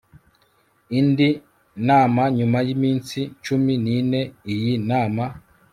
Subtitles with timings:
[0.99, 1.29] indi
[1.87, 4.21] nama nyuma y iminsi cumi n ine
[4.53, 5.25] Iyi nama